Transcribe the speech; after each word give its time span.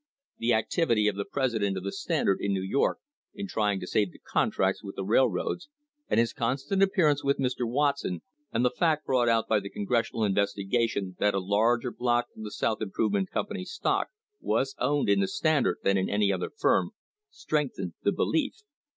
The 0.39 0.53
activity 0.55 1.07
of 1.07 1.15
the 1.15 1.25
president 1.31 1.77
of 1.77 1.83
the 1.83 1.91
Standard 1.91 2.39
in 2.41 2.53
New 2.53 2.63
York, 2.63 2.97
in 3.35 3.45
trying 3.45 3.79
to 3.81 3.85
save 3.85 4.11
the 4.11 4.17
contracts 4.17 4.83
with 4.83 4.95
the 4.95 5.03
rail 5.05 5.29
roads, 5.29 5.69
and 6.09 6.19
his 6.19 6.33
constant 6.33 6.81
appearance 6.81 7.23
with 7.23 7.37
Mr. 7.37 7.69
Watson, 7.69 8.23
and 8.51 8.65
the 8.65 8.71
fact 8.71 9.05
brought 9.05 9.29
out 9.29 9.47
by 9.47 9.59
the 9.59 9.69
Congressional 9.69 10.23
Investigation 10.23 11.17
that 11.19 11.35
a 11.35 11.39
larger 11.39 11.91
block 11.91 12.29
of 12.35 12.41
the 12.43 12.49
South 12.51 12.81
Improvement 12.81 13.29
Company's 13.29 13.69
stock 13.73 14.07
was 14.39 14.73
owned 14.79 15.07
in 15.07 15.19
the 15.19 15.27
Standard 15.27 15.77
than 15.83 15.97
in 15.97 16.09
any 16.09 16.31
other 16.33 16.49
firm, 16.49 16.93
strengthened 17.29 17.93
the 18.01 18.11
belief. 18.11 18.55